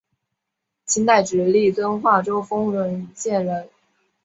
[0.87, 3.69] 清代直隶遵化州丰润县人。